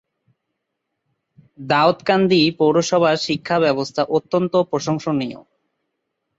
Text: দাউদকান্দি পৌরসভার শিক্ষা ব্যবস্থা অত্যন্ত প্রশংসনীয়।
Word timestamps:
দাউদকান্দি 1.69 2.41
পৌরসভার 2.59 3.15
শিক্ষা 3.25 3.57
ব্যবস্থা 3.59 4.01
অত্যন্ত 4.17 4.53
প্রশংসনীয়। 4.71 5.39